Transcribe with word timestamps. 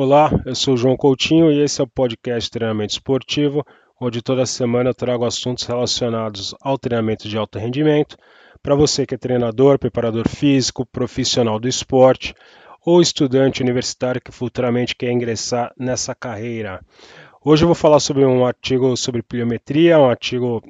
Olá, 0.00 0.30
eu 0.46 0.54
sou 0.54 0.76
João 0.76 0.96
Coutinho 0.96 1.50
e 1.50 1.60
esse 1.60 1.80
é 1.80 1.84
o 1.84 1.86
podcast 1.88 2.48
Treinamento 2.48 2.92
Esportivo, 2.92 3.66
onde 4.00 4.22
toda 4.22 4.46
semana 4.46 4.90
eu 4.90 4.94
trago 4.94 5.24
assuntos 5.24 5.64
relacionados 5.64 6.54
ao 6.62 6.78
treinamento 6.78 7.28
de 7.28 7.36
alto 7.36 7.58
rendimento 7.58 8.16
para 8.62 8.76
você 8.76 9.04
que 9.04 9.16
é 9.16 9.18
treinador, 9.18 9.76
preparador 9.76 10.28
físico, 10.28 10.86
profissional 10.86 11.58
do 11.58 11.66
esporte 11.66 12.32
ou 12.86 13.02
estudante 13.02 13.60
universitário 13.60 14.20
que 14.20 14.30
futuramente 14.30 14.94
quer 14.94 15.10
ingressar 15.10 15.72
nessa 15.76 16.14
carreira. 16.14 16.80
Hoje 17.44 17.64
eu 17.64 17.68
vou 17.68 17.74
falar 17.74 17.98
sobre 17.98 18.24
um 18.24 18.46
artigo 18.46 18.96
sobre 18.96 19.20
pliometria, 19.20 19.98
um 19.98 20.08
artigo 20.08 20.62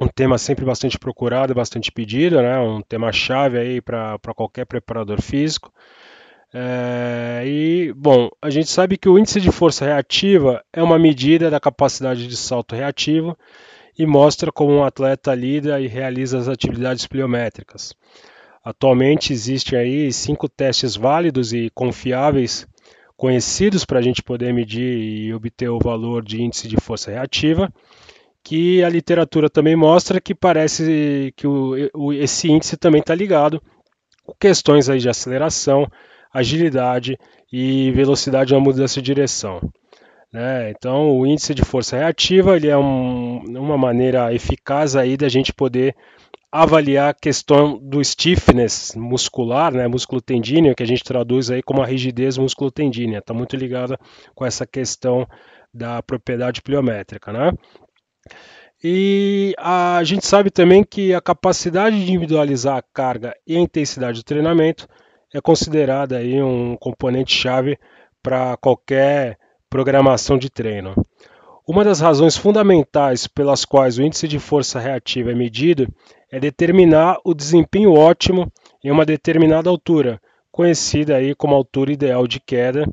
um 0.00 0.08
tema 0.08 0.38
sempre 0.38 0.64
bastante 0.64 0.98
procurado, 0.98 1.54
bastante 1.54 1.92
pedido, 1.92 2.40
né? 2.40 2.58
Um 2.58 2.80
tema 2.80 3.12
chave 3.12 3.58
aí 3.58 3.82
para 3.82 4.18
qualquer 4.34 4.64
preparador 4.64 5.20
físico. 5.20 5.70
É, 6.56 7.42
e, 7.44 7.92
bom, 7.96 8.30
a 8.40 8.48
gente 8.48 8.70
sabe 8.70 8.96
que 8.96 9.08
o 9.08 9.18
índice 9.18 9.40
de 9.40 9.50
força 9.50 9.84
reativa 9.84 10.64
é 10.72 10.80
uma 10.80 11.00
medida 11.00 11.50
da 11.50 11.58
capacidade 11.58 12.28
de 12.28 12.36
salto 12.36 12.76
reativo 12.76 13.36
e 13.98 14.06
mostra 14.06 14.52
como 14.52 14.72
um 14.72 14.84
atleta 14.84 15.34
lida 15.34 15.80
e 15.80 15.88
realiza 15.88 16.38
as 16.38 16.46
atividades 16.46 17.08
pliométricas. 17.08 17.92
Atualmente 18.64 19.32
existem 19.32 19.76
aí 19.76 20.12
cinco 20.12 20.48
testes 20.48 20.94
válidos 20.94 21.52
e 21.52 21.70
confiáveis 21.74 22.68
conhecidos 23.16 23.84
para 23.84 23.98
a 23.98 24.02
gente 24.02 24.22
poder 24.22 24.54
medir 24.54 24.96
e 24.96 25.34
obter 25.34 25.68
o 25.68 25.80
valor 25.80 26.24
de 26.24 26.40
índice 26.40 26.68
de 26.68 26.76
força 26.76 27.10
reativa, 27.10 27.72
que 28.44 28.82
a 28.84 28.88
literatura 28.88 29.50
também 29.50 29.74
mostra 29.74 30.20
que 30.20 30.34
parece 30.34 31.32
que 31.36 31.48
o, 31.48 31.74
o, 31.94 32.12
esse 32.12 32.48
índice 32.48 32.76
também 32.76 33.00
está 33.00 33.14
ligado 33.14 33.60
com 34.24 34.34
questões 34.38 34.88
aí 34.88 34.98
de 35.00 35.08
aceleração, 35.08 35.90
agilidade 36.34 37.16
e 37.52 37.92
velocidade 37.92 38.52
na 38.52 38.58
mudança 38.58 39.00
de 39.00 39.06
direção. 39.06 39.60
Né? 40.32 40.70
Então, 40.70 41.16
o 41.16 41.24
índice 41.24 41.54
de 41.54 41.62
força 41.64 41.96
reativa 41.96 42.56
ele 42.56 42.66
é 42.66 42.76
um, 42.76 43.38
uma 43.56 43.78
maneira 43.78 44.34
eficaz 44.34 44.96
aí 44.96 45.16
da 45.16 45.28
gente 45.28 45.52
poder 45.52 45.94
avaliar 46.50 47.10
a 47.10 47.14
questão 47.14 47.78
do 47.80 48.02
stiffness 48.02 48.94
muscular, 48.96 49.72
né, 49.72 49.88
músculo 49.88 50.20
tendíneo, 50.20 50.74
que 50.74 50.82
a 50.84 50.86
gente 50.86 51.02
traduz 51.02 51.50
aí 51.50 51.62
como 51.62 51.82
a 51.82 51.86
rigidez 51.86 52.38
músculo 52.38 52.70
tendínea, 52.70 53.18
está 53.18 53.34
muito 53.34 53.56
ligada 53.56 53.98
com 54.36 54.44
essa 54.44 54.64
questão 54.64 55.26
da 55.72 56.00
propriedade 56.00 56.62
pliométrica, 56.62 57.32
né? 57.32 57.52
E 58.82 59.52
a 59.58 60.00
gente 60.04 60.26
sabe 60.26 60.50
também 60.50 60.84
que 60.84 61.12
a 61.12 61.20
capacidade 61.20 61.96
de 61.96 62.12
individualizar 62.12 62.76
a 62.76 62.82
carga 62.82 63.34
e 63.46 63.56
a 63.56 63.60
intensidade 63.60 64.20
do 64.20 64.24
treinamento 64.24 64.86
é 65.34 65.40
considerada 65.40 66.16
aí 66.16 66.40
um 66.40 66.76
componente 66.76 67.34
chave 67.34 67.76
para 68.22 68.56
qualquer 68.56 69.36
programação 69.68 70.38
de 70.38 70.48
treino. 70.48 70.94
Uma 71.66 71.82
das 71.82 71.98
razões 71.98 72.36
fundamentais 72.36 73.26
pelas 73.26 73.64
quais 73.64 73.98
o 73.98 74.02
índice 74.02 74.28
de 74.28 74.38
força 74.38 74.78
reativa 74.78 75.32
é 75.32 75.34
medido 75.34 75.88
é 76.30 76.38
determinar 76.38 77.18
o 77.24 77.34
desempenho 77.34 77.92
ótimo 77.92 78.50
em 78.82 78.92
uma 78.92 79.04
determinada 79.04 79.68
altura, 79.68 80.20
conhecida 80.52 81.16
aí 81.16 81.34
como 81.34 81.54
altura 81.54 81.92
ideal 81.92 82.28
de 82.28 82.38
queda, 82.38 82.86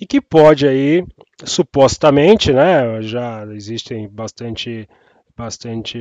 e 0.00 0.06
que 0.06 0.20
pode 0.20 0.66
aí 0.66 1.04
supostamente, 1.44 2.52
né, 2.52 3.02
já 3.02 3.44
existem 3.52 4.08
bastante 4.08 4.88
bastante 5.36 5.98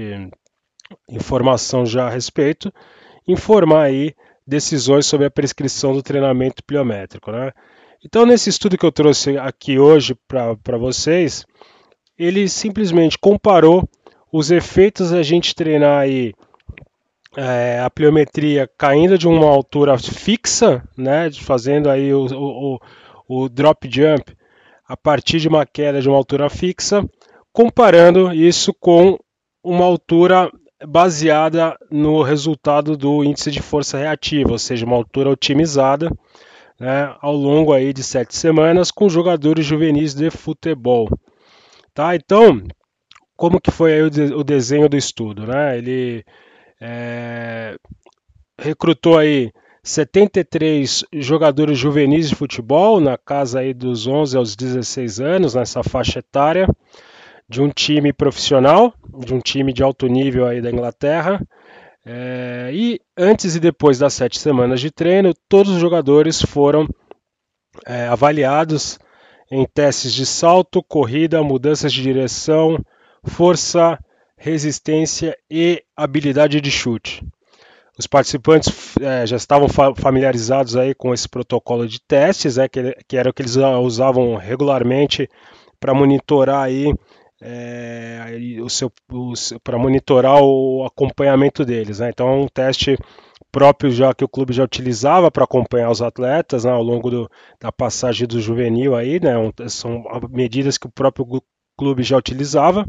informação 1.09 1.86
já 1.86 2.08
a 2.08 2.09
respeito, 2.09 2.72
informar 3.28 3.84
aí 3.84 4.14
decisões 4.52 5.05
sobre 5.05 5.25
a 5.25 5.31
prescrição 5.31 5.94
do 5.94 6.03
treinamento 6.03 6.62
pliométrico. 6.62 7.31
Né? 7.31 7.53
Então, 8.03 8.25
nesse 8.25 8.50
estudo 8.50 8.78
que 8.78 8.85
eu 8.85 8.91
trouxe 8.91 9.38
aqui 9.38 9.79
hoje 9.79 10.13
para 10.28 10.78
vocês, 10.78 11.45
ele 12.17 12.50
simplesmente 12.50 13.17
comparou 13.17 13.88
os 14.29 14.51
efeitos 14.51 15.11
da 15.11 15.23
gente 15.23 15.56
treinar 15.56 16.01
aí, 16.01 16.34
é, 17.38 17.79
a 17.79 17.90
pliometria 17.90 18.69
caindo 18.78 19.17
de 19.17 19.25
uma 19.25 19.47
altura 19.47 19.97
fixa, 19.97 20.84
né, 20.97 21.31
fazendo 21.31 21.90
aí 21.90 22.13
o, 22.13 22.25
o, 22.25 22.79
o 23.28 23.50
drop 23.50 23.90
jump 23.90 24.35
a 24.85 24.97
partir 24.97 25.40
de 25.40 25.47
uma 25.47 25.66
queda 25.66 26.01
de 26.01 26.09
uma 26.09 26.17
altura 26.17 26.50
fixa, 26.50 27.07
comparando 27.53 28.34
isso 28.34 28.73
com 28.73 29.17
uma 29.63 29.85
altura 29.85 30.51
baseada 30.88 31.78
no 31.90 32.22
resultado 32.22 32.97
do 32.97 33.24
índice 33.24 33.52
de 33.52 33.62
força 33.62 33.97
reativa, 33.97 34.52
ou 34.52 34.59
seja, 34.59 34.86
uma 34.86 34.96
altura 34.96 35.30
otimizada 35.30 36.09
né, 36.80 37.16
ao 37.22 37.36
longo 37.36 37.74
aí 37.74 37.94
de 37.94 38.03
sete 38.03 38.36
semanas 38.36 38.90
com 38.90 39.08
jogadores 39.08 39.66
juvenis 39.66 40.14
de 40.14 40.31
futebol. 40.31 41.08
Tá? 41.94 42.16
Então, 42.16 42.64
como 43.36 43.62
que 43.62 43.72
foi 43.72 43.94
aí 43.94 44.02
o, 44.02 44.44
desenho 44.44 44.90
do 44.90 44.97
estudo? 44.97 45.46
Né? 45.46 45.78
Ele 45.78 46.24
é, 46.80 47.75
recrutou 48.59 49.18
aí 49.18 49.52
73 49.84 51.06
jogadores 51.14 51.78
juvenis 51.78 52.30
de 52.30 52.36
futebol 52.36 53.00
na 53.00 53.18
casa 53.18 53.59
aí 53.59 53.74
dos 53.74 54.08
11 54.08 54.38
aos 54.38 54.56
16 54.56 55.20
anos 55.20 55.56
nessa 55.56 55.84
faixa 55.84 56.20
etária 56.20 56.68
de 57.51 57.62
um 57.62 57.69
time 57.69 58.13
profissional, 58.13 58.94
de 59.19 59.34
um 59.34 59.41
time 59.41 59.73
de 59.73 59.84
alto 59.84 60.07
nível 60.07 60.47
aí 60.47 60.62
da 60.62 60.72
Inglaterra. 60.72 61.45
É, 62.06 62.72
e 62.73 63.01
antes 63.17 63.56
e 63.57 63.59
depois 63.59 64.00
das 64.00 64.13
sete 64.13 64.39
semanas 64.39 64.79
de 64.79 64.89
treino, 64.89 65.34
todos 65.50 65.73
os 65.73 65.81
jogadores 65.81 66.41
foram 66.41 66.88
é, 67.85 68.07
avaliados 68.07 68.97
em 69.51 69.66
testes 69.66 70.13
de 70.13 70.25
salto, 70.25 70.81
corrida, 70.81 71.44
mudanças 71.44 71.91
de 71.91 72.01
direção, 72.01 72.79
força, 73.25 74.00
resistência 74.38 75.38
e 75.50 75.84
habilidade 75.95 76.61
de 76.61 76.72
chute. 76.72 77.22
Os 78.00 78.07
participantes 78.07 78.95
é, 78.97 79.28
já 79.28 79.35
estavam 79.35 79.67
familiarizados 79.94 80.78
aí 80.78 80.95
com 80.95 81.13
esse 81.13 81.28
protocolo 81.28 81.85
de 81.85 82.00
testes, 82.00 82.57
é, 82.57 82.69
que, 82.69 82.95
que 83.09 83.17
era 83.17 83.29
o 83.29 83.34
que 83.34 83.41
eles 83.41 83.57
usavam 83.57 84.38
regularmente 84.38 85.29
para 85.81 85.94
monitorar 85.94 86.63
aí 86.63 86.94
é, 87.41 88.59
o 88.62 88.69
seu, 88.69 88.91
para 89.63 89.78
monitorar 89.78 90.41
o 90.41 90.85
acompanhamento 90.85 91.66
deles. 91.66 92.00
Né? 92.00 92.09
Então 92.09 92.29
é 92.29 92.35
um 92.35 92.47
teste 92.47 92.97
próprio 93.52 93.91
já 93.91 94.13
que 94.13 94.24
o 94.24 94.29
clube 94.29 94.53
já 94.53 94.63
utilizava 94.63 95.29
para 95.29 95.44
acompanhar 95.44 95.90
os 95.90 96.02
atletas 96.02 96.63
né, 96.63 96.72
ao 96.72 96.84
longo 96.84 97.09
do, 97.09 97.31
da 97.59 97.72
passagem 97.72 98.28
do 98.28 98.40
juvenil 98.40 98.96
aí, 98.96 99.19
né? 99.19 99.38
Um, 99.38 99.52
são 99.68 100.03
medidas 100.29 100.78
que 100.78 100.88
o 100.88 100.91
próprio 100.91 101.25
clube 101.78 102.03
já 102.03 102.18
utilizava. 102.18 102.85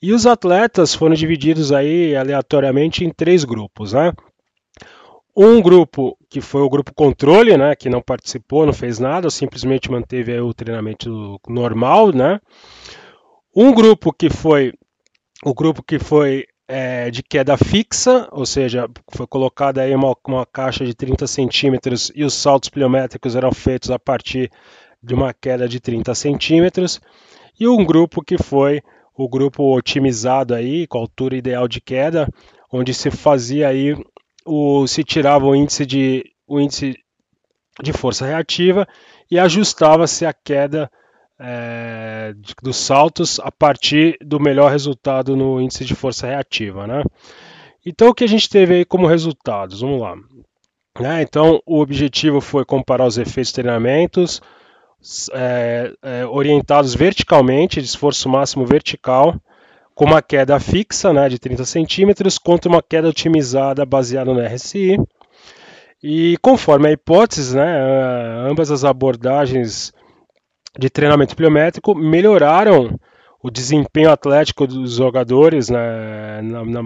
E 0.00 0.12
os 0.12 0.26
atletas 0.26 0.94
foram 0.94 1.14
divididos 1.14 1.72
aí 1.72 2.14
aleatoriamente 2.14 3.04
em 3.04 3.10
três 3.10 3.42
grupos, 3.44 3.92
né? 3.92 4.12
Um 5.34 5.60
grupo 5.60 6.16
que 6.30 6.40
foi 6.40 6.62
o 6.62 6.68
grupo 6.68 6.94
controle, 6.94 7.56
né, 7.58 7.74
que 7.76 7.90
não 7.90 8.00
participou, 8.00 8.64
não 8.64 8.72
fez 8.72 8.98
nada, 8.98 9.28
simplesmente 9.28 9.90
manteve 9.90 10.38
o 10.40 10.54
treinamento 10.54 11.38
normal, 11.46 12.10
né? 12.10 12.40
Um 13.58 13.72
grupo 13.72 14.12
que 14.12 14.28
foi 14.28 14.74
o 15.42 15.54
grupo 15.54 15.82
que 15.82 15.98
foi 15.98 16.44
é, 16.68 17.10
de 17.10 17.22
queda 17.22 17.56
fixa, 17.56 18.28
ou 18.30 18.44
seja, 18.44 18.86
foi 19.08 19.26
colocada 19.26 19.80
aí 19.80 19.94
uma, 19.94 20.14
uma 20.28 20.44
caixa 20.44 20.84
de 20.84 20.94
30 20.94 21.26
centímetros 21.26 22.12
e 22.14 22.22
os 22.22 22.34
saltos 22.34 22.68
pliométricos 22.68 23.34
eram 23.34 23.50
feitos 23.50 23.90
a 23.90 23.98
partir 23.98 24.50
de 25.02 25.14
uma 25.14 25.32
queda 25.32 25.66
de 25.66 25.80
30 25.80 26.14
centímetros, 26.14 27.00
e 27.58 27.66
um 27.66 27.82
grupo 27.82 28.22
que 28.22 28.36
foi 28.36 28.82
o 29.16 29.26
grupo 29.26 29.74
otimizado 29.74 30.54
aí, 30.54 30.86
com 30.86 30.98
altura 30.98 31.34
ideal 31.34 31.66
de 31.66 31.80
queda, 31.80 32.28
onde 32.70 32.92
se 32.92 33.10
fazia 33.10 33.68
aí 33.68 33.96
o 34.44 34.86
se 34.86 35.02
tirava 35.02 35.46
o 35.46 35.56
índice 35.56 35.86
de 35.86 36.24
o 36.46 36.60
índice 36.60 36.94
de 37.82 37.92
força 37.94 38.26
reativa 38.26 38.86
e 39.30 39.38
ajustava-se 39.38 40.26
a 40.26 40.32
queda 40.34 40.90
é, 41.38 42.34
dos 42.62 42.76
saltos 42.76 43.38
a 43.40 43.50
partir 43.50 44.16
do 44.20 44.40
melhor 44.40 44.70
resultado 44.70 45.36
no 45.36 45.60
índice 45.60 45.84
de 45.84 45.94
força 45.94 46.26
reativa. 46.26 46.86
Né? 46.86 47.02
Então, 47.84 48.08
o 48.08 48.14
que 48.14 48.24
a 48.24 48.28
gente 48.28 48.48
teve 48.48 48.74
aí 48.74 48.84
como 48.84 49.06
resultados? 49.06 49.80
Vamos 49.80 50.00
lá. 50.00 50.16
Né? 50.98 51.22
Então, 51.22 51.60
o 51.66 51.80
objetivo 51.80 52.40
foi 52.40 52.64
comparar 52.64 53.06
os 53.06 53.18
efeitos 53.18 53.48
de 53.48 53.54
treinamentos 53.54 54.40
é, 55.32 55.92
é, 56.02 56.26
orientados 56.26 56.94
verticalmente, 56.94 57.80
de 57.80 57.86
esforço 57.86 58.28
máximo 58.28 58.64
vertical, 58.64 59.36
com 59.94 60.04
uma 60.04 60.20
queda 60.20 60.58
fixa 60.58 61.12
né, 61.12 61.28
de 61.28 61.38
30 61.38 61.64
centímetros 61.64 62.38
contra 62.38 62.68
uma 62.68 62.82
queda 62.82 63.08
otimizada 63.08 63.84
baseada 63.86 64.32
no 64.32 64.40
RSI. 64.40 64.98
E 66.02 66.36
conforme 66.42 66.88
a 66.88 66.92
hipótese, 66.92 67.56
né, 67.56 67.78
ambas 68.48 68.70
as 68.70 68.84
abordagens 68.84 69.92
de 70.78 70.90
treinamento 70.90 71.34
pliométrico 71.34 71.94
melhoraram 71.94 72.98
o 73.42 73.50
desempenho 73.50 74.10
atlético 74.10 74.66
dos 74.66 74.94
jogadores, 74.94 75.68
né, 75.68 76.40
na, 76.42 76.64
na, 76.64 76.82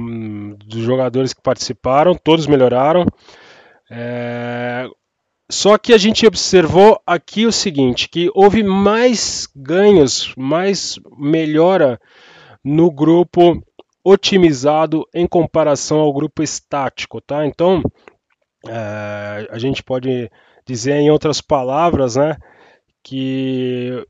dos 0.66 0.82
jogadores 0.82 1.32
que 1.32 1.40
participaram, 1.40 2.14
todos 2.14 2.46
melhoraram. 2.46 3.06
É, 3.90 4.86
só 5.50 5.78
que 5.78 5.92
a 5.92 5.98
gente 5.98 6.26
observou 6.26 7.00
aqui 7.06 7.46
o 7.46 7.52
seguinte, 7.52 8.08
que 8.08 8.30
houve 8.34 8.62
mais 8.62 9.48
ganhos, 9.56 10.34
mais 10.36 10.98
melhora 11.18 11.98
no 12.62 12.90
grupo 12.90 13.60
otimizado 14.04 15.06
em 15.14 15.26
comparação 15.26 15.98
ao 16.00 16.12
grupo 16.12 16.42
estático, 16.42 17.20
tá? 17.20 17.44
Então, 17.46 17.82
é, 18.68 19.48
a 19.50 19.58
gente 19.58 19.82
pode 19.82 20.30
dizer 20.64 20.94
em 20.96 21.10
outras 21.10 21.40
palavras, 21.40 22.16
né, 22.16 22.36
que 23.02 24.04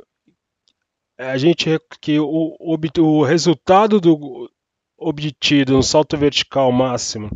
a 1.19 1.37
gente 1.37 1.79
que 2.01 2.19
o, 2.19 2.57
o 2.59 3.23
resultado 3.23 4.01
do 4.01 4.51
obtido 4.97 5.73
no 5.73 5.83
salto 5.83 6.17
vertical 6.17 6.71
máximo 6.71 7.31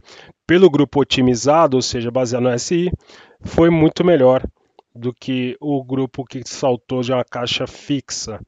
pelo 0.47 0.69
grupo 0.71 1.01
otimizado, 1.01 1.77
ou 1.77 1.83
seja, 1.83 2.11
baseado 2.11 2.43
no 2.45 2.59
SI, 2.59 2.93
foi 3.41 3.71
muito 3.71 4.05
melhor 4.05 4.47
do 4.95 5.13
que 5.13 5.57
o 5.61 5.83
grupo 5.83 6.25
que 6.25 6.43
saltou 6.45 7.01
de 7.01 7.13
uma 7.13 7.25
caixa 7.25 7.67
fixa. 7.67 8.39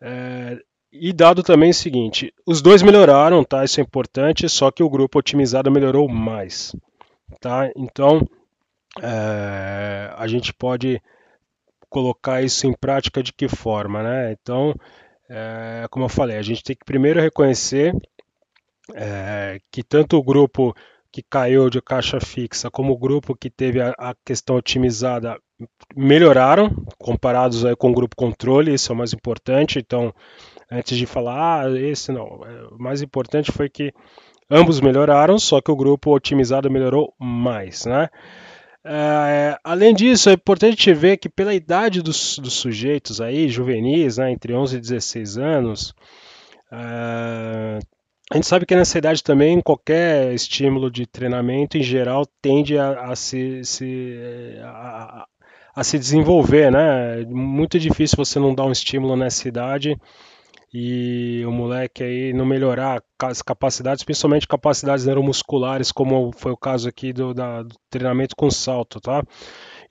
É, 0.00 0.58
e 0.92 1.12
dado 1.12 1.42
também 1.42 1.70
o 1.70 1.74
seguinte, 1.74 2.34
os 2.44 2.60
dois 2.60 2.82
melhoraram, 2.82 3.44
tá? 3.44 3.64
Isso 3.64 3.80
é 3.80 3.82
importante, 3.82 4.48
só 4.48 4.70
que 4.70 4.82
o 4.82 4.90
grupo 4.90 5.20
otimizado 5.20 5.70
melhorou 5.70 6.08
mais, 6.08 6.74
tá? 7.40 7.70
Então 7.76 8.26
é, 9.00 10.12
a 10.16 10.26
gente 10.26 10.52
pode 10.52 11.00
colocar 11.90 12.42
isso 12.42 12.66
em 12.66 12.72
prática 12.72 13.22
de 13.22 13.32
que 13.32 13.48
forma, 13.48 14.02
né? 14.02 14.32
Então, 14.32 14.74
é, 15.28 15.86
como 15.90 16.06
eu 16.06 16.08
falei, 16.08 16.38
a 16.38 16.42
gente 16.42 16.62
tem 16.62 16.76
que 16.76 16.84
primeiro 16.84 17.20
reconhecer 17.20 17.94
é, 18.94 19.58
que 19.70 19.82
tanto 19.82 20.16
o 20.16 20.22
grupo 20.22 20.74
que 21.12 21.22
caiu 21.22 21.68
de 21.68 21.82
caixa 21.82 22.20
fixa 22.20 22.70
como 22.70 22.92
o 22.92 22.98
grupo 22.98 23.36
que 23.36 23.50
teve 23.50 23.80
a, 23.80 23.92
a 23.98 24.14
questão 24.24 24.56
otimizada 24.56 25.36
melhoraram 25.94 26.70
comparados 26.98 27.64
aí 27.64 27.74
com 27.76 27.90
o 27.90 27.94
grupo 27.94 28.16
controle, 28.16 28.72
isso 28.72 28.92
é 28.92 28.94
o 28.94 28.98
mais 28.98 29.12
importante. 29.12 29.78
Então, 29.78 30.14
antes 30.70 30.96
de 30.96 31.06
falar, 31.06 31.66
ah, 31.66 31.80
esse 31.80 32.12
não, 32.12 32.40
é, 32.44 32.74
o 32.74 32.78
mais 32.78 33.02
importante 33.02 33.50
foi 33.50 33.68
que 33.68 33.92
ambos 34.50 34.80
melhoraram, 34.80 35.38
só 35.38 35.60
que 35.60 35.70
o 35.70 35.76
grupo 35.76 36.14
otimizado 36.14 36.70
melhorou 36.70 37.14
mais, 37.18 37.84
né? 37.84 38.08
É, 38.84 39.58
além 39.62 39.94
disso, 39.94 40.30
é 40.30 40.32
importante 40.32 40.92
ver 40.94 41.18
que 41.18 41.28
pela 41.28 41.54
idade 41.54 42.02
dos, 42.02 42.38
dos 42.38 42.54
sujeitos 42.54 43.20
aí, 43.20 43.48
juvenis, 43.48 44.16
né, 44.16 44.32
entre 44.32 44.54
11 44.54 44.76
e 44.76 44.80
16 44.80 45.36
anos, 45.36 45.94
é, 46.72 47.78
a 48.32 48.36
gente 48.36 48.46
sabe 48.46 48.64
que 48.64 48.76
nessa 48.76 48.96
idade 48.96 49.22
também 49.24 49.60
qualquer 49.60 50.32
estímulo 50.32 50.90
de 50.90 51.04
treinamento 51.04 51.76
em 51.76 51.82
geral 51.82 52.24
tende 52.40 52.78
a, 52.78 53.10
a 53.10 53.16
se, 53.16 53.62
se 53.64 54.14
a, 54.62 55.26
a, 55.74 55.84
se 55.84 55.98
desenvolver, 55.98 56.70
né? 56.70 57.24
Muito 57.26 57.76
difícil 57.78 58.16
você 58.16 58.38
não 58.38 58.54
dar 58.54 58.66
um 58.66 58.72
estímulo 58.72 59.16
nessa 59.16 59.48
idade 59.48 59.98
e 60.72 61.42
o 61.46 61.50
moleque 61.50 62.02
aí 62.02 62.32
não 62.32 62.46
melhorar 62.46 63.02
as 63.22 63.42
capacidades, 63.42 64.04
principalmente 64.04 64.46
capacidades 64.46 65.04
neuromusculares, 65.04 65.90
como 65.90 66.30
foi 66.36 66.52
o 66.52 66.56
caso 66.56 66.88
aqui 66.88 67.12
do, 67.12 67.34
da, 67.34 67.62
do 67.62 67.74
treinamento 67.88 68.36
com 68.36 68.50
salto, 68.50 69.00
tá? 69.00 69.22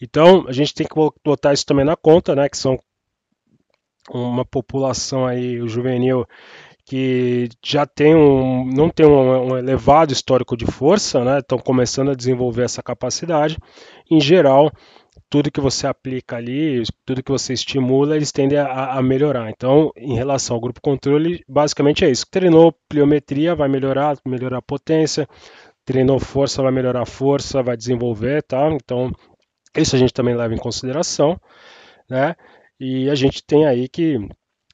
Então 0.01 0.45
a 0.47 0.53
gente 0.53 0.73
tem 0.73 0.87
que 0.87 0.95
botar 1.23 1.53
isso 1.53 1.65
também 1.65 1.83
na 1.83 1.97
conta, 1.97 2.33
né? 2.33 2.47
Que 2.47 2.57
são 2.57 2.79
uma 4.09 4.45
população 4.45 5.25
aí, 5.25 5.61
o 5.61 5.67
juvenil, 5.67 6.25
que 6.85 7.49
já 7.63 7.85
tem 7.85 8.15
um, 8.15 8.65
não 8.65 8.89
tem 8.89 9.05
um, 9.05 9.51
um, 9.51 9.57
elevado 9.57 10.13
histórico 10.13 10.57
de 10.57 10.65
força, 10.65 11.23
né? 11.23 11.39
Estão 11.39 11.59
começando 11.59 12.09
a 12.09 12.15
desenvolver 12.15 12.63
essa 12.63 12.81
capacidade. 12.81 13.57
Em 14.09 14.19
geral, 14.19 14.71
tudo 15.29 15.51
que 15.51 15.61
você 15.61 15.85
aplica 15.85 16.37
ali, 16.37 16.83
tudo 17.05 17.23
que 17.23 17.31
você 17.31 17.53
estimula, 17.53 18.15
eles 18.15 18.31
tendem 18.31 18.57
a, 18.57 18.93
a, 18.93 19.01
melhorar. 19.01 19.49
Então, 19.49 19.91
em 19.95 20.15
relação 20.15 20.55
ao 20.55 20.61
grupo 20.61 20.81
controle, 20.81 21.43
basicamente 21.47 22.03
é 22.03 22.09
isso. 22.09 22.25
Treinou 22.29 22.73
pliometria, 22.89 23.55
vai 23.55 23.69
melhorar, 23.69 24.17
melhorar 24.25 24.57
a 24.57 24.61
potência. 24.61 25.27
Treinou 25.85 26.19
força, 26.19 26.63
vai 26.63 26.71
melhorar 26.71 27.03
a 27.03 27.05
força, 27.05 27.61
vai 27.61 27.77
desenvolver, 27.77 28.43
tá? 28.43 28.69
Então, 28.71 29.11
isso 29.77 29.95
a 29.95 29.99
gente 29.99 30.13
também 30.13 30.35
leva 30.35 30.53
em 30.53 30.57
consideração, 30.57 31.39
né? 32.09 32.35
E 32.79 33.09
a 33.09 33.15
gente 33.15 33.43
tem 33.43 33.65
aí 33.67 33.87
que 33.87 34.17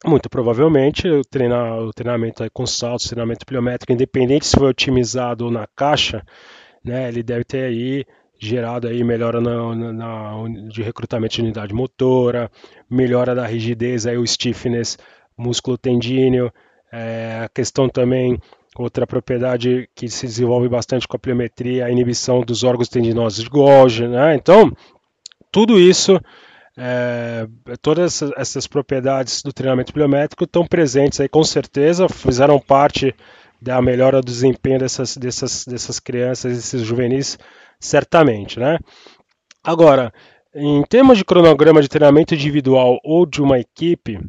muito 0.06 0.30
provavelmente 0.30 1.08
o, 1.08 1.24
treinar, 1.24 1.80
o 1.80 1.94
treinamento 1.94 2.44
aí 2.44 2.50
com 2.50 2.66
saltos, 2.66 3.08
treinamento 3.08 3.46
pliométrico, 3.46 3.92
independente 3.92 4.46
se 4.46 4.58
foi 4.58 4.70
otimizado 4.70 5.46
ou 5.46 5.52
na 5.52 5.68
caixa, 5.76 6.24
né, 6.84 7.08
ele 7.10 7.24
deve 7.24 7.44
ter 7.44 7.66
aí 7.66 8.06
gerado 8.38 8.88
aí 8.88 9.04
melhora 9.04 9.40
na, 9.42 9.76
na, 9.76 9.94
na, 9.94 10.70
de 10.70 10.82
recrutamento 10.82 11.36
de 11.36 11.42
unidade 11.42 11.74
motora, 11.74 12.52
melhora 12.90 13.34
da 13.34 13.46
rigidez, 13.46 14.06
aí 14.06 14.18
o 14.18 14.26
stiffness 14.28 14.98
músculo 15.38 15.78
tendíneo, 15.78 16.52
é, 16.92 17.42
a 17.44 17.50
questão 17.50 17.90
também, 17.90 18.40
outra 18.78 19.06
propriedade 19.06 19.90
que 19.96 20.08
se 20.08 20.26
desenvolve 20.26 20.70
bastante 20.70 21.08
com 21.08 21.18
a 21.18 21.20
pliometria, 21.20 21.86
a 21.86 21.92
inibição 21.92 22.42
dos 22.42 22.64
órgãos 22.64 22.90
tendinosos 22.90 23.44
de 23.44 23.50
Golgi, 23.50 24.08
né? 24.08 24.36
Então, 24.36 24.72
tudo 25.52 25.80
isso, 25.80 26.20
é, 26.78 27.48
todas 27.82 28.22
essas 28.38 28.68
propriedades 28.68 29.42
do 29.42 29.54
treinamento 29.54 29.94
pliométrico 29.94 30.44
estão 30.44 30.66
presentes 30.66 31.20
aí 31.20 31.30
com 31.30 31.44
certeza, 31.44 32.08
fizeram 32.10 32.60
parte 32.60 33.16
da 33.66 33.82
melhora 33.82 34.22
do 34.22 34.26
desempenho 34.26 34.78
dessas, 34.78 35.18
dessas, 35.18 35.66
dessas 35.66 36.00
crianças, 36.00 36.56
desses 36.56 36.84
juvenis 36.84 37.36
certamente, 37.80 38.60
né? 38.60 38.78
Agora, 39.64 40.14
em 40.54 40.84
termos 40.84 41.18
de 41.18 41.26
cronograma 41.26 41.82
de 41.82 41.88
treinamento 41.90 42.36
individual 42.36 43.00
ou 43.04 43.26
de 43.26 43.42
uma 43.42 43.60
equipe, 43.60 44.20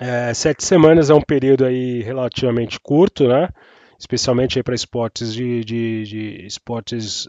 é, 0.00 0.32
sete 0.32 0.64
semanas 0.64 1.10
é 1.10 1.14
um 1.14 1.20
período 1.20 1.64
aí 1.64 2.00
relativamente 2.00 2.78
curto, 2.78 3.26
né? 3.26 3.48
Especialmente 3.98 4.62
para 4.62 4.74
esportes 4.74 5.34
de, 5.34 5.64
de, 5.64 6.04
de 6.04 6.46
esportes 6.46 7.28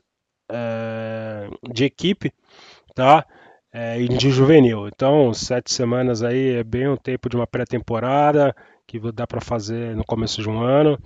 é, 0.50 1.50
de 1.74 1.86
equipe, 1.86 2.32
tá? 2.94 3.26
É, 3.74 4.00
e 4.00 4.08
de 4.08 4.30
juvenil. 4.30 4.88
Então, 4.88 5.34
sete 5.34 5.74
semanas 5.74 6.22
aí 6.22 6.58
é 6.58 6.64
bem 6.64 6.88
o 6.88 6.98
tempo 6.98 7.28
de 7.28 7.36
uma 7.36 7.48
pré-temporada 7.48 8.56
que 8.86 9.00
dá 9.12 9.26
para 9.26 9.42
fazer 9.42 9.96
no 9.96 10.04
começo 10.04 10.40
de 10.42 10.50
um 10.50 10.62
ano 10.62 11.00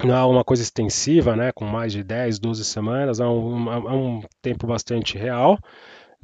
é 0.00 0.24
uma 0.24 0.44
coisa 0.44 0.62
extensiva, 0.62 1.34
né, 1.34 1.50
com 1.52 1.64
mais 1.64 1.92
de 1.92 2.04
10, 2.04 2.38
12 2.38 2.64
semanas, 2.64 3.18
é 3.18 3.26
um, 3.26 4.18
um 4.18 4.20
tempo 4.40 4.66
bastante 4.66 5.18
real, 5.18 5.58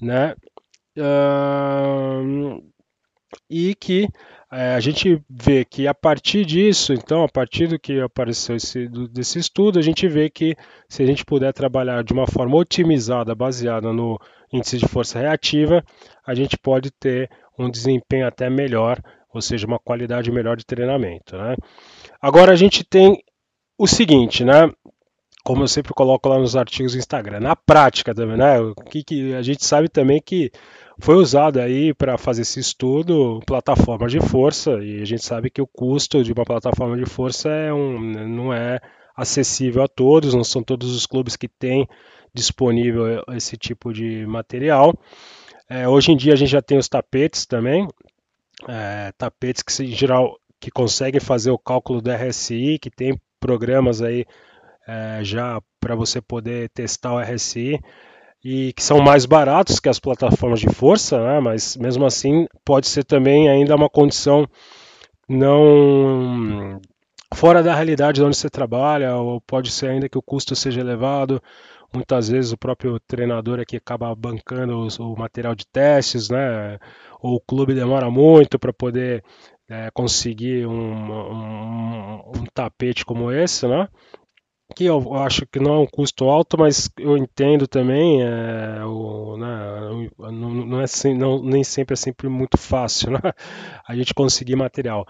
né, 0.00 0.34
uh, 0.98 2.62
e 3.50 3.74
que 3.74 4.08
é, 4.52 4.74
a 4.74 4.80
gente 4.80 5.20
vê 5.28 5.64
que 5.64 5.88
a 5.88 5.94
partir 5.94 6.44
disso, 6.44 6.92
então, 6.92 7.24
a 7.24 7.28
partir 7.28 7.66
do 7.66 7.76
que 7.76 8.00
apareceu 8.00 8.54
esse, 8.54 8.86
do, 8.86 9.08
desse 9.08 9.40
estudo, 9.40 9.80
a 9.80 9.82
gente 9.82 10.06
vê 10.06 10.30
que 10.30 10.54
se 10.88 11.02
a 11.02 11.06
gente 11.06 11.24
puder 11.24 11.52
trabalhar 11.52 12.04
de 12.04 12.12
uma 12.12 12.28
forma 12.28 12.56
otimizada, 12.56 13.34
baseada 13.34 13.92
no 13.92 14.16
índice 14.52 14.78
de 14.78 14.86
força 14.86 15.18
reativa, 15.18 15.82
a 16.24 16.34
gente 16.34 16.56
pode 16.56 16.92
ter 16.92 17.28
um 17.58 17.68
desempenho 17.68 18.28
até 18.28 18.48
melhor, 18.48 19.00
ou 19.32 19.42
seja, 19.42 19.66
uma 19.66 19.80
qualidade 19.80 20.30
melhor 20.30 20.56
de 20.56 20.64
treinamento. 20.64 21.36
Né? 21.36 21.56
Agora 22.22 22.52
a 22.52 22.56
gente 22.56 22.84
tem 22.84 23.20
o 23.78 23.86
seguinte, 23.86 24.44
né? 24.44 24.70
Como 25.44 25.62
eu 25.62 25.68
sempre 25.68 25.92
coloco 25.92 26.28
lá 26.28 26.38
nos 26.38 26.56
artigos 26.56 26.92
do 26.92 26.98
Instagram, 26.98 27.40
na 27.40 27.54
prática 27.54 28.14
também, 28.14 28.36
né? 28.36 28.58
O 28.60 28.74
que, 28.74 29.04
que 29.04 29.34
a 29.34 29.42
gente 29.42 29.64
sabe 29.64 29.88
também 29.88 30.20
que 30.20 30.50
foi 30.98 31.16
usado 31.16 31.58
aí 31.60 31.92
para 31.92 32.16
fazer 32.16 32.42
esse 32.42 32.60
estudo 32.60 33.40
plataformas 33.46 34.10
de 34.12 34.20
força 34.20 34.82
e 34.82 35.02
a 35.02 35.04
gente 35.04 35.24
sabe 35.24 35.50
que 35.50 35.60
o 35.60 35.66
custo 35.66 36.22
de 36.22 36.32
uma 36.32 36.44
plataforma 36.44 36.96
de 36.96 37.04
força 37.04 37.48
é 37.50 37.72
um, 37.72 38.00
não 38.00 38.54
é 38.54 38.80
acessível 39.16 39.82
a 39.82 39.88
todos, 39.88 40.34
não 40.34 40.44
são 40.44 40.62
todos 40.62 40.94
os 40.94 41.06
clubes 41.06 41.36
que 41.36 41.48
têm 41.48 41.86
disponível 42.32 43.22
esse 43.32 43.56
tipo 43.56 43.92
de 43.92 44.26
material. 44.26 44.94
É, 45.68 45.88
hoje 45.88 46.12
em 46.12 46.16
dia 46.16 46.32
a 46.32 46.36
gente 46.36 46.50
já 46.50 46.62
tem 46.62 46.78
os 46.78 46.88
tapetes 46.88 47.46
também, 47.46 47.88
é, 48.68 49.12
tapetes 49.16 49.62
que 49.62 49.82
em 49.82 49.94
geral 49.94 50.36
que 50.60 50.70
conseguem 50.70 51.20
fazer 51.20 51.50
o 51.50 51.58
cálculo 51.58 52.00
do 52.00 52.10
RSI, 52.10 52.78
que 52.78 52.90
tem 52.90 53.18
programas 53.44 54.00
aí 54.00 54.24
é, 54.88 55.20
já 55.22 55.60
para 55.78 55.94
você 55.94 56.18
poder 56.18 56.70
testar 56.70 57.12
o 57.12 57.20
RSI 57.20 57.78
e 58.42 58.72
que 58.72 58.82
são 58.82 59.00
mais 59.02 59.26
baratos 59.26 59.78
que 59.78 59.88
as 59.90 60.00
plataformas 60.00 60.60
de 60.60 60.72
força, 60.72 61.22
né? 61.22 61.40
mas 61.40 61.76
mesmo 61.76 62.06
assim 62.06 62.46
pode 62.64 62.86
ser 62.86 63.04
também 63.04 63.50
ainda 63.50 63.76
uma 63.76 63.90
condição 63.90 64.48
não 65.28 66.80
fora 67.34 67.62
da 67.62 67.74
realidade 67.74 68.16
de 68.16 68.24
onde 68.24 68.36
você 68.36 68.48
trabalha, 68.48 69.14
ou 69.16 69.42
pode 69.42 69.70
ser 69.70 69.90
ainda 69.90 70.08
que 70.08 70.16
o 70.16 70.22
custo 70.22 70.56
seja 70.56 70.80
elevado. 70.80 71.42
Muitas 71.92 72.28
vezes 72.28 72.50
o 72.50 72.56
próprio 72.56 72.98
treinador 73.00 73.60
aqui 73.60 73.76
acaba 73.76 74.14
bancando 74.14 74.88
o 74.98 75.16
material 75.18 75.54
de 75.54 75.66
testes, 75.66 76.30
né? 76.30 76.78
Ou 77.20 77.36
o 77.36 77.40
clube 77.40 77.74
demora 77.74 78.10
muito 78.10 78.58
para 78.58 78.72
poder 78.72 79.22
é, 79.74 79.90
conseguir 79.92 80.66
um, 80.66 80.72
um, 80.72 82.32
um, 82.36 82.44
tapete 82.52 83.04
como 83.04 83.32
esse, 83.32 83.66
né? 83.66 83.88
que 84.74 84.84
eu 84.84 85.14
acho 85.14 85.46
que 85.46 85.60
não 85.60 85.74
é 85.74 85.78
um 85.78 85.86
custo 85.86 86.24
alto, 86.24 86.58
mas 86.58 86.90
eu 86.98 87.16
entendo 87.16 87.66
também, 87.66 88.22
é, 88.22 88.84
o, 88.84 89.36
né, 89.36 90.10
não, 90.18 90.50
não, 90.54 90.80
é, 90.80 90.86
não, 91.14 91.42
nem 91.42 91.62
sempre 91.62 91.92
é 91.92 91.96
sempre 91.96 92.28
muito 92.28 92.56
fácil 92.56 93.12
né, 93.12 93.20
a 93.86 93.94
gente 93.94 94.14
conseguir 94.14 94.56
material. 94.56 95.06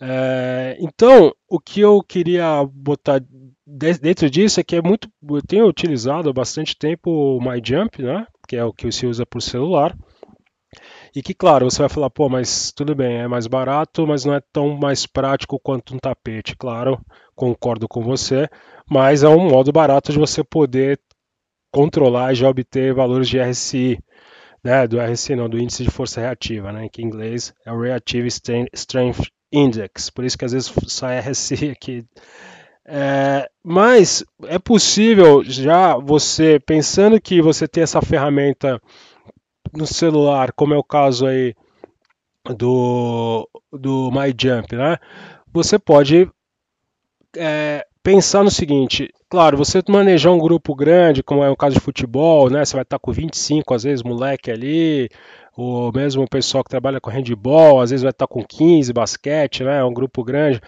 É, 0.00 0.76
então, 0.78 1.32
o 1.48 1.58
que 1.58 1.80
eu 1.80 2.02
queria 2.02 2.64
botar 2.70 3.22
dentro 3.66 4.28
disso 4.28 4.60
é 4.60 4.64
que 4.64 4.76
é 4.76 4.82
muito, 4.82 5.08
eu 5.28 5.42
tenho 5.42 5.66
utilizado 5.66 6.28
há 6.28 6.32
bastante 6.32 6.76
tempo 6.76 7.10
o 7.10 7.40
MyJump, 7.40 8.02
né, 8.02 8.26
que 8.46 8.56
é 8.56 8.64
o 8.64 8.72
que 8.72 8.92
se 8.92 9.06
usa 9.06 9.24
por 9.24 9.40
celular, 9.40 9.96
e 11.14 11.22
que, 11.22 11.34
claro, 11.34 11.70
você 11.70 11.78
vai 11.78 11.88
falar, 11.88 12.10
pô, 12.10 12.28
mas 12.28 12.72
tudo 12.72 12.94
bem, 12.94 13.18
é 13.18 13.28
mais 13.28 13.46
barato, 13.46 14.06
mas 14.06 14.24
não 14.24 14.34
é 14.34 14.40
tão 14.52 14.76
mais 14.76 15.06
prático 15.06 15.58
quanto 15.58 15.94
um 15.94 15.98
tapete. 15.98 16.56
Claro, 16.56 16.98
concordo 17.34 17.86
com 17.86 18.02
você, 18.02 18.48
mas 18.90 19.22
é 19.22 19.28
um 19.28 19.50
modo 19.50 19.70
barato 19.72 20.10
de 20.10 20.18
você 20.18 20.42
poder 20.42 20.98
controlar 21.70 22.32
e 22.32 22.36
já 22.36 22.48
obter 22.48 22.94
valores 22.94 23.28
de 23.28 23.38
RSI, 23.38 23.98
né, 24.64 24.86
do 24.86 25.00
RSI 25.00 25.36
não, 25.36 25.48
do 25.48 25.58
índice 25.58 25.82
de 25.82 25.90
força 25.90 26.20
reativa, 26.20 26.72
né, 26.72 26.88
que 26.90 27.02
em 27.02 27.06
inglês 27.06 27.52
é 27.64 27.72
o 27.72 27.80
Reactive 27.80 28.28
Strength 28.72 29.28
Index, 29.52 30.08
por 30.08 30.24
isso 30.24 30.38
que 30.38 30.44
às 30.44 30.52
vezes 30.52 30.72
sai 30.86 31.18
RSI 31.28 31.70
aqui. 31.70 32.04
É, 32.84 33.48
mas 33.62 34.24
é 34.44 34.58
possível 34.58 35.44
já 35.44 35.96
você, 35.96 36.58
pensando 36.58 37.20
que 37.20 37.40
você 37.40 37.68
tem 37.68 37.82
essa 37.82 38.02
ferramenta 38.02 38.80
no 39.72 39.86
celular, 39.86 40.52
como 40.52 40.74
é 40.74 40.76
o 40.76 40.84
caso 40.84 41.26
aí 41.26 41.54
do, 42.56 43.48
do 43.72 44.10
MyJump, 44.10 44.74
né? 44.76 44.96
Você 45.52 45.78
pode 45.78 46.28
é, 47.36 47.86
pensar 48.02 48.42
no 48.42 48.50
seguinte, 48.50 49.10
claro, 49.28 49.56
você 49.56 49.82
manejar 49.88 50.32
um 50.32 50.38
grupo 50.38 50.74
grande, 50.74 51.22
como 51.22 51.42
é 51.42 51.50
o 51.50 51.56
caso 51.56 51.74
de 51.74 51.80
futebol, 51.80 52.50
né? 52.50 52.64
Você 52.64 52.74
vai 52.74 52.82
estar 52.82 52.98
com 52.98 53.12
25, 53.12 53.74
às 53.74 53.84
vezes, 53.84 54.02
moleque 54.02 54.50
ali, 54.50 55.08
ou 55.56 55.92
mesmo 55.92 56.22
o 56.22 56.28
pessoal 56.28 56.64
que 56.64 56.70
trabalha 56.70 57.00
com 57.00 57.10
handball, 57.10 57.80
às 57.80 57.90
vezes 57.90 58.02
vai 58.02 58.10
estar 58.10 58.26
com 58.26 58.44
15, 58.44 58.92
basquete, 58.92 59.64
né? 59.64 59.78
É 59.78 59.84
um 59.84 59.94
grupo 59.94 60.24
grande. 60.24 60.60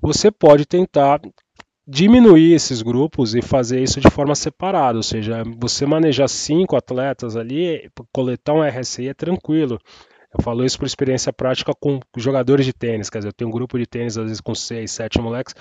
Você 0.00 0.30
pode 0.30 0.66
tentar 0.66 1.20
diminuir 1.86 2.52
esses 2.52 2.82
grupos 2.82 3.34
e 3.34 3.40
fazer 3.40 3.80
isso 3.80 4.00
de 4.00 4.10
forma 4.10 4.34
separada, 4.34 4.98
ou 4.98 5.02
seja, 5.02 5.42
você 5.56 5.86
manejar 5.86 6.28
cinco 6.28 6.76
atletas 6.76 7.36
ali, 7.36 7.88
coletar 8.12 8.54
um 8.54 8.62
RSI 8.62 9.08
é 9.08 9.14
tranquilo. 9.14 9.78
Eu 10.36 10.42
falo 10.42 10.64
isso 10.64 10.78
por 10.78 10.84
experiência 10.84 11.32
prática 11.32 11.72
com 11.78 12.00
jogadores 12.16 12.66
de 12.66 12.72
tênis, 12.72 13.08
quer 13.08 13.18
dizer, 13.18 13.28
eu 13.28 13.32
tenho 13.32 13.48
um 13.48 13.52
grupo 13.52 13.78
de 13.78 13.86
tênis 13.86 14.18
às 14.18 14.24
vezes 14.24 14.40
com 14.40 14.54
seis, 14.54 14.90
sete 14.90 15.20
moleques, 15.20 15.54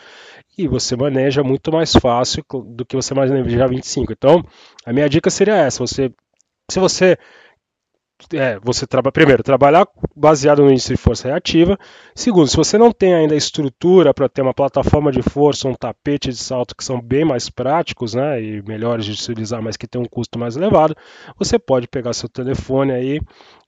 e 0.57 0.67
você 0.67 0.95
maneja 0.95 1.43
muito 1.43 1.71
mais 1.71 1.93
fácil 1.93 2.43
do 2.65 2.83
que 2.85 2.95
você 2.95 3.13
manejar 3.13 3.69
25. 3.69 4.11
Então, 4.11 4.43
a 4.85 4.91
minha 4.91 5.07
dica 5.07 5.29
seria 5.29 5.55
essa: 5.55 5.85
você, 5.85 6.11
se 6.69 6.79
você 6.79 7.17
é, 8.33 8.57
você 8.59 8.85
primeiro 9.11 9.43
trabalhar 9.43 9.87
baseado 10.15 10.63
no 10.63 10.71
índice 10.71 10.93
de 10.93 10.97
força 10.97 11.27
reativa. 11.27 11.77
Segundo, 12.13 12.47
se 12.47 12.55
você 12.55 12.77
não 12.77 12.91
tem 12.91 13.13
ainda 13.13 13.35
estrutura 13.35 14.13
para 14.13 14.29
ter 14.29 14.41
uma 14.41 14.53
plataforma 14.53 15.11
de 15.11 15.21
força, 15.21 15.67
um 15.67 15.73
tapete 15.73 16.29
de 16.29 16.37
salto 16.37 16.75
que 16.75 16.83
são 16.83 17.01
bem 17.01 17.25
mais 17.25 17.49
práticos, 17.49 18.13
né, 18.13 18.41
e 18.41 18.61
melhores 18.61 19.05
de 19.05 19.11
utilizar, 19.11 19.61
mas 19.61 19.77
que 19.77 19.87
tem 19.87 20.01
um 20.01 20.05
custo 20.05 20.39
mais 20.39 20.55
elevado, 20.55 20.95
você 21.37 21.59
pode 21.59 21.87
pegar 21.87 22.13
seu 22.13 22.29
telefone 22.29 22.93
aí, 22.93 23.19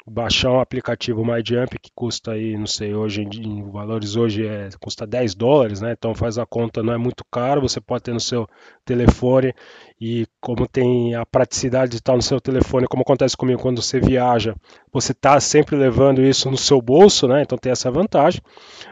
baixar 0.09 0.51
um 0.51 0.59
aplicativo 0.61 1.25
MyJump 1.25 1.77
que 1.81 1.91
custa 1.93 2.31
aí, 2.31 2.57
não 2.57 2.65
sei, 2.65 2.95
hoje 2.95 3.23
em 3.23 3.69
valores 3.69 4.15
hoje 4.15 4.47
é, 4.47 4.69
custa 4.79 5.05
10 5.05 5.35
dólares, 5.35 5.81
né? 5.81 5.91
Então 5.91 6.15
faz 6.15 6.37
a 6.37 6.45
conta, 6.45 6.81
não 6.81 6.93
é 6.93 6.97
muito 6.97 7.25
caro, 7.29 7.59
você 7.61 7.81
pode 7.81 8.03
ter 8.03 8.13
no 8.13 8.19
seu 8.19 8.47
telefone 8.85 9.53
e 9.99 10.25
como 10.39 10.65
tem 10.65 11.13
a 11.13 11.25
praticidade 11.25 11.91
de 11.91 11.97
estar 11.97 12.15
no 12.15 12.21
seu 12.21 12.39
telefone, 12.39 12.87
como 12.87 13.01
acontece 13.01 13.35
comigo 13.35 13.61
quando 13.61 13.81
você 13.81 13.99
viaja, 13.99 14.55
você 14.93 15.11
está 15.11 15.37
sempre 15.41 15.75
levando 15.75 16.23
isso 16.23 16.49
no 16.49 16.57
seu 16.57 16.81
bolso, 16.81 17.27
né? 17.27 17.41
Então 17.41 17.57
tem 17.57 17.73
essa 17.73 17.91
vantagem. 17.91 18.41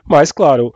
Mas 0.06 0.34
claro, 0.34 0.74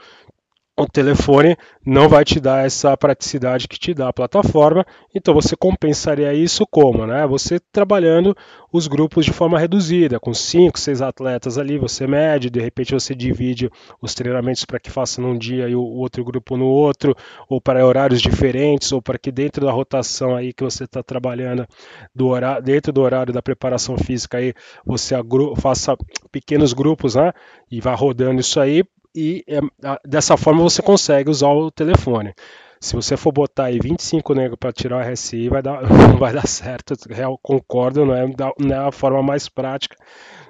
o 0.80 0.88
telefone 0.88 1.58
não 1.86 2.08
vai 2.08 2.24
te 2.24 2.40
dar 2.40 2.66
essa 2.66 2.96
praticidade 2.96 3.68
que 3.68 3.78
te 3.78 3.94
dá 3.94 4.08
a 4.08 4.14
plataforma, 4.14 4.86
então 5.14 5.34
você 5.34 5.56
compensaria 5.56 6.34
isso 6.34 6.66
como? 6.66 7.06
Né? 7.06 7.28
Você 7.28 7.60
trabalhando 7.72 8.36
os 8.72 8.88
grupos 8.88 9.26
de 9.26 9.34
forma 9.34 9.60
reduzida, 9.60 10.20
com 10.20 10.34
5, 10.34 10.80
6 10.80 11.02
atletas 11.02 11.58
ali, 11.58 11.78
você 11.78 12.08
mede, 12.08 12.50
de 12.50 12.62
repente 12.62 12.94
você 12.94 13.14
divide 13.14 13.70
os 14.02 14.14
treinamentos 14.14 14.64
para 14.64 14.80
que 14.80 14.90
faça 14.90 15.22
num 15.22 15.38
dia 15.38 15.68
e 15.68 15.76
o 15.76 15.82
outro 15.82 16.24
grupo 16.24 16.56
no 16.56 16.68
outro, 16.68 17.14
ou 17.50 17.60
para 17.60 17.86
horários 17.86 18.22
diferentes, 18.22 18.92
ou 18.94 19.02
para 19.02 19.18
que 19.18 19.32
dentro 19.32 19.66
da 19.66 19.72
rotação 19.72 20.36
aí 20.36 20.54
que 20.54 20.64
você 20.64 20.86
está 20.86 21.04
trabalhando, 21.04 21.68
do 22.16 22.28
horário, 22.28 22.64
dentro 22.64 22.94
do 22.94 23.02
horário 23.02 23.34
da 23.34 23.42
preparação 23.42 23.98
física 23.98 24.38
aí, 24.38 24.54
você 24.86 25.16
faça 25.58 25.98
pequenos 26.32 26.72
grupos, 26.72 27.16
né? 27.16 27.34
E 27.70 27.82
vá 27.82 27.96
rodando 27.96 28.40
isso 28.40 28.60
aí 28.60 28.84
e 29.16 29.44
é, 29.48 29.60
dessa 30.06 30.38
forma 30.38 30.62
você 30.62 30.82
consegue 30.82 31.30
usar 31.30 31.50
o 31.50 31.72
telefone. 31.72 32.34
Se 32.82 32.96
você 32.96 33.18
for 33.18 33.34
botar 33.34 33.66
aí 33.66 33.78
25 33.78 34.34
negros 34.34 34.58
para 34.58 34.72
tirar 34.72 34.98
o 34.98 35.12
RSI, 35.12 35.50
vai 35.50 35.62
dar, 35.62 35.82
vai 36.18 36.34
dar 36.34 36.48
certo. 36.48 36.96
Real, 37.10 37.38
concordo, 37.42 38.06
não 38.06 38.16
é, 38.16 38.26
não 38.58 38.76
é 38.76 38.88
a 38.88 38.92
forma 38.92 39.22
mais 39.22 39.50
prática, 39.50 39.96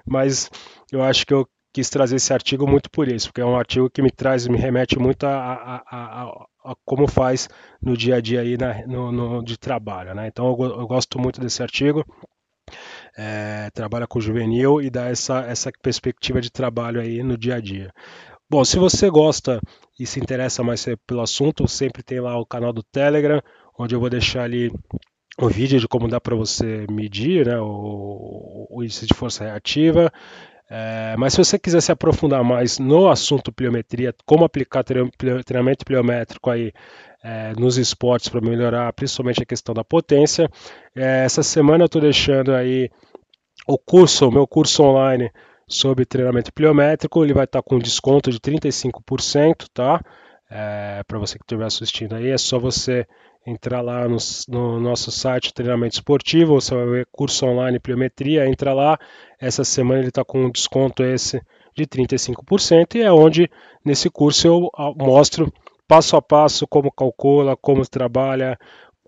mas 0.05 0.49
eu 0.91 1.01
acho 1.01 1.25
que 1.25 1.33
eu 1.33 1.47
quis 1.73 1.89
trazer 1.89 2.17
esse 2.17 2.33
artigo 2.33 2.67
muito 2.67 2.89
por 2.89 3.07
isso, 3.07 3.27
porque 3.27 3.41
é 3.41 3.45
um 3.45 3.55
artigo 3.55 3.89
que 3.89 4.01
me 4.01 4.11
traz, 4.11 4.47
me 4.47 4.57
remete 4.57 4.97
muito 4.99 5.25
a, 5.25 5.31
a, 5.31 5.83
a, 5.91 6.47
a 6.65 6.75
como 6.85 7.07
faz 7.07 7.47
no 7.81 7.95
dia 7.95 8.15
a 8.15 8.21
dia 8.21 8.41
aí 8.41 8.57
na, 8.57 8.85
no, 8.87 9.11
no, 9.11 9.43
de 9.43 9.57
trabalho. 9.57 10.13
Né? 10.13 10.27
Então 10.27 10.47
eu, 10.47 10.79
eu 10.81 10.87
gosto 10.87 11.19
muito 11.19 11.39
desse 11.39 11.61
artigo. 11.63 12.05
É, 13.17 13.69
trabalha 13.71 14.07
com 14.07 14.21
juvenil 14.21 14.81
e 14.81 14.89
dá 14.89 15.07
essa, 15.09 15.39
essa 15.41 15.71
perspectiva 15.81 16.39
de 16.39 16.51
trabalho 16.51 17.01
aí 17.01 17.23
no 17.23 17.37
dia 17.37 17.55
a 17.55 17.59
dia. 17.59 17.91
Bom, 18.51 18.65
se 18.65 18.79
você 18.79 19.11
gosta 19.11 19.61
e 19.99 20.07
se 20.07 20.19
interessa 20.19 20.63
mais 20.63 20.83
pelo 21.05 21.21
assunto, 21.21 21.67
sempre 21.67 22.01
tem 22.01 22.19
lá 22.19 22.35
o 22.39 22.45
canal 22.45 22.73
do 22.73 22.81
Telegram, 22.81 23.39
onde 23.77 23.93
eu 23.93 23.99
vou 23.99 24.09
deixar 24.09 24.41
ali 24.41 24.71
o 25.37 25.47
vídeo 25.47 25.79
de 25.79 25.87
como 25.87 26.07
dá 26.07 26.19
para 26.19 26.35
você 26.35 26.87
medir 26.89 27.45
né, 27.45 27.59
o, 27.59 28.65
o, 28.67 28.83
índice 28.83 29.05
de 29.05 29.13
força 29.13 29.43
reativa. 29.43 30.11
É, 30.67 31.15
mas 31.15 31.33
se 31.33 31.37
você 31.37 31.59
quiser 31.59 31.79
se 31.79 31.91
aprofundar 31.91 32.43
mais 32.43 32.79
no 32.79 33.07
assunto 33.07 33.51
pliometria, 33.51 34.15
como 34.25 34.43
aplicar 34.43 34.83
treinamento 34.83 35.85
pliométrico 35.85 36.49
aí 36.49 36.73
é, 37.23 37.53
nos 37.53 37.77
esportes 37.77 38.29
para 38.29 38.41
melhorar 38.41 38.91
principalmente 38.93 39.43
a 39.43 39.45
questão 39.45 39.75
da 39.75 39.83
potência, 39.83 40.49
é, 40.95 41.23
essa 41.23 41.43
semana 41.43 41.83
eu 41.83 41.85
estou 41.85 42.01
deixando 42.01 42.55
aí 42.55 42.89
o 43.67 43.77
curso, 43.77 44.27
o 44.27 44.31
meu 44.31 44.47
curso 44.47 44.81
online 44.81 45.31
sobre 45.69 46.05
treinamento 46.05 46.51
pliométrico, 46.51 47.23
ele 47.23 47.33
vai 47.33 47.45
estar 47.45 47.61
com 47.61 47.77
desconto 47.79 48.31
de 48.31 48.39
35%, 48.39 49.67
tá? 49.73 50.01
É, 50.49 51.03
Para 51.07 51.19
você 51.19 51.37
que 51.37 51.43
estiver 51.43 51.65
assistindo 51.65 52.15
aí, 52.15 52.29
é 52.29 52.37
só 52.37 52.57
você 52.57 53.07
entrar 53.45 53.81
lá 53.81 54.07
no, 54.07 54.17
no, 54.47 54.79
nosso 54.79 55.11
site 55.11 55.53
Treinamento 55.53 55.95
Esportivo, 55.95 56.59
você 56.59 56.75
vai 56.75 56.85
ver 56.85 57.07
curso 57.11 57.45
online 57.45 57.79
pliometria, 57.79 58.47
entra 58.47 58.73
lá. 58.73 58.97
Essa 59.39 59.63
semana 59.63 59.99
ele 59.99 60.09
está 60.09 60.25
com 60.25 60.45
um 60.45 60.51
desconto 60.51 61.03
esse 61.03 61.41
de 61.75 61.85
35% 61.85 62.95
e 62.95 63.01
é 63.01 63.11
onde 63.11 63.49
nesse 63.85 64.09
curso 64.09 64.47
eu 64.47 64.69
mostro 64.97 65.51
passo 65.87 66.15
a 66.15 66.21
passo 66.21 66.67
como 66.67 66.91
calcula, 66.91 67.55
como 67.55 67.87
trabalha, 67.87 68.57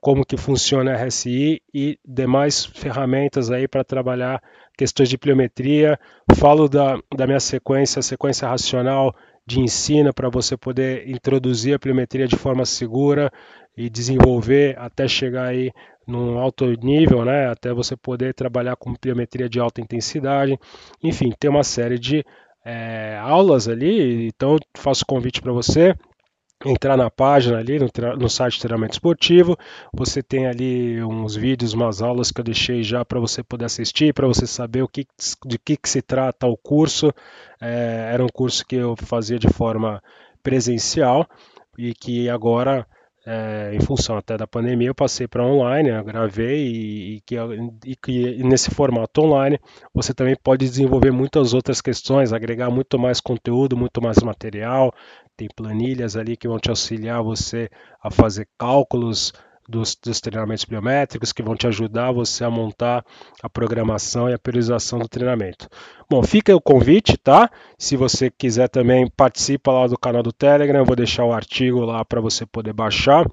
como 0.02 0.26
que 0.26 0.36
funciona 0.36 0.92
a 0.92 1.06
RSI 1.06 1.62
e 1.72 2.00
demais 2.04 2.66
ferramentas 2.66 3.52
aí 3.52 3.68
para 3.68 3.84
trabalhar 3.84 4.42
questões 4.76 5.08
de 5.08 5.18
pliometria. 5.18 5.98
Falo 6.36 6.68
da, 6.68 6.98
da 7.16 7.28
minha 7.28 7.40
sequência, 7.40 8.02
sequência 8.02 8.48
racional 8.48 9.16
de 9.46 9.60
ensino 9.60 10.12
para 10.12 10.28
você 10.28 10.58
poder 10.58 11.08
introduzir 11.08 11.76
a 11.76 11.80
pliometria 11.80 12.28
de 12.28 12.36
forma 12.36 12.66
segura 12.66 13.32
e 13.78 13.90
desenvolver 13.90 14.76
até 14.80 15.08
chegar 15.08 15.46
aí 15.46 15.72
num 16.08 16.40
alto 16.40 16.66
nível, 16.84 17.24
né? 17.24 17.48
Até 17.48 17.72
você 17.72 17.96
poder 17.96 18.34
trabalhar 18.34 18.76
com 18.76 18.96
pliometria 18.96 19.48
de 19.48 19.60
alta 19.60 19.82
intensidade. 19.82 20.58
Enfim, 21.04 21.32
tem 21.40 21.50
uma 21.50 21.64
série 21.64 22.00
de 22.00 22.26
é, 22.66 23.18
aulas 23.22 23.68
ali. 23.68 24.28
Então, 24.28 24.58
faço 24.76 25.06
convite 25.06 25.42
para 25.42 25.54
você 25.54 25.96
entrar 26.66 26.98
na 26.98 27.10
página 27.10 27.58
ali 27.58 27.80
no, 27.80 27.90
no 28.18 28.30
site 28.30 28.60
Treinamento 28.60 28.94
Esportivo. 28.94 29.58
Você 29.94 30.22
tem 30.22 30.48
ali 30.48 31.04
uns 31.04 31.36
vídeos, 31.36 31.74
umas 31.74 32.02
aulas 32.02 32.32
que 32.32 32.40
eu 32.40 32.46
deixei 32.46 32.84
já 32.84 33.04
para 33.04 33.20
você 33.20 33.44
poder 33.44 33.66
assistir, 33.66 34.14
para 34.14 34.28
você 34.28 34.46
saber 34.46 34.82
o 34.82 34.88
que, 34.88 35.06
de 35.46 35.58
que, 35.58 35.78
que 35.78 35.90
se 35.90 36.02
trata 36.02 36.48
o 36.48 36.58
curso. 36.58 37.14
É, 37.60 38.12
era 38.14 38.24
um 38.24 38.30
curso 38.30 38.66
que 38.66 38.76
eu 38.76 38.96
fazia 38.96 39.40
de 39.40 39.50
forma 39.50 40.02
presencial 40.44 41.28
e 41.78 41.94
que 41.94 42.30
agora 42.30 42.86
é, 43.26 43.72
em 43.74 43.80
função 43.80 44.18
até 44.18 44.36
da 44.36 44.48
pandemia, 44.48 44.88
eu 44.90 44.96
passei 44.96 45.28
para 45.28 45.46
online, 45.46 45.90
eu 45.90 46.04
gravei 46.04 46.68
e, 46.68 47.16
e, 47.18 47.22
que, 47.22 47.36
e 47.86 47.96
que 47.96 48.44
nesse 48.44 48.72
formato 48.72 49.22
online 49.22 49.60
você 49.94 50.14
também 50.14 50.36
pode 50.36 50.68
desenvolver 50.68 51.12
muitas 51.12 51.54
outras 51.54 51.82
questões, 51.82 52.34
agregar 52.34 52.70
muito 52.70 52.98
mais 52.98 53.20
conteúdo, 53.20 53.78
muito 53.78 54.02
mais 54.02 54.18
material. 54.24 54.94
Tem 55.38 55.48
planilhas 55.56 56.16
ali 56.16 56.36
que 56.36 56.48
vão 56.48 56.60
te 56.60 56.70
auxiliar 56.70 57.24
você 57.24 57.70
a 58.02 58.10
fazer 58.10 58.48
cálculos 58.58 59.34
dos, 59.72 59.96
dos, 59.96 60.20
treinamentos 60.20 60.66
biométricos 60.66 61.32
que 61.32 61.42
vão 61.42 61.56
te 61.56 61.66
ajudar 61.66 62.12
você 62.12 62.44
a 62.44 62.50
montar 62.50 63.04
a 63.42 63.50
programação 63.50 64.30
e 64.30 64.34
a 64.34 64.40
priorização 64.40 65.00
do 65.00 65.08
treinamento. 65.08 65.68
Bom, 66.10 66.22
fica 66.22 66.56
o 66.56 66.62
convite, 66.62 67.18
tá? 67.18 67.50
Se 67.78 67.96
você 67.96 68.30
quiser 68.30 68.68
também 68.68 69.10
participa 69.10 69.72
lá 69.72 69.88
do 69.88 69.98
canal 69.98 70.22
do 70.22 70.34
Telegram, 70.34 70.80
eu 70.80 70.86
vou 70.86 70.96
deixar 70.96 71.24
o 71.24 71.32
artigo 71.32 71.80
lá 71.86 72.04
para 72.04 72.20
você 72.20 72.46
poder 72.46 72.74
baixar, 72.74 73.26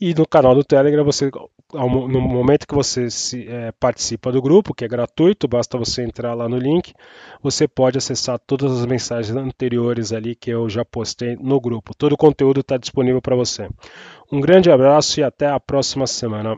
E 0.00 0.14
no 0.14 0.26
canal 0.26 0.54
do 0.54 0.64
Telegram 0.64 1.04
você 1.04 1.30
no 1.72 2.20
momento 2.20 2.66
que 2.66 2.74
você 2.74 3.10
se, 3.10 3.48
é, 3.48 3.72
participa 3.72 4.30
do 4.30 4.40
grupo, 4.40 4.74
que 4.74 4.84
é 4.84 4.88
gratuito, 4.88 5.48
basta 5.48 5.76
você 5.76 6.02
entrar 6.02 6.34
lá 6.34 6.48
no 6.48 6.56
link, 6.56 6.94
você 7.42 7.66
pode 7.66 7.98
acessar 7.98 8.38
todas 8.38 8.70
as 8.78 8.86
mensagens 8.86 9.36
anteriores 9.36 10.12
ali 10.12 10.36
que 10.36 10.50
eu 10.50 10.68
já 10.68 10.84
postei 10.84 11.36
no 11.36 11.60
grupo. 11.60 11.94
Todo 11.96 12.12
o 12.12 12.16
conteúdo 12.16 12.60
está 12.60 12.76
disponível 12.76 13.20
para 13.20 13.34
você. 13.34 13.68
Um 14.30 14.40
grande 14.40 14.70
abraço 14.70 15.18
e 15.20 15.22
até 15.24 15.48
a 15.48 15.58
próxima 15.58 16.06
semana. 16.06 16.56